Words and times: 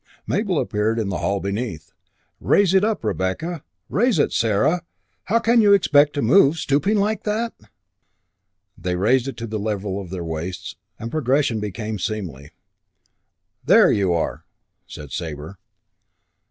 Mabel 0.25 0.57
appeared 0.57 0.97
in 0.97 1.09
the 1.09 1.19
hail 1.19 1.39
beneath. 1.39 1.91
"Raise 2.39 2.73
it 2.73 2.83
up, 2.83 3.03
Rebecca. 3.03 3.61
Raise 3.87 4.17
it, 4.17 4.33
Sarah. 4.33 4.81
How 5.25 5.37
can 5.37 5.61
you 5.61 5.73
expect 5.73 6.13
to 6.13 6.23
move, 6.23 6.57
stooping 6.57 6.97
like 6.97 7.21
that?" 7.21 7.53
They 8.75 8.95
raised 8.95 9.27
it 9.27 9.37
to 9.37 9.45
the 9.45 9.59
level 9.59 10.01
of 10.01 10.09
their 10.09 10.23
waists, 10.23 10.75
and 10.97 11.11
progression 11.11 11.59
became 11.59 11.99
seemly. 11.99 12.49
"There 13.63 13.91
you 13.91 14.11
are!" 14.11 14.43
said 14.87 15.11
Sabre. 15.11 15.59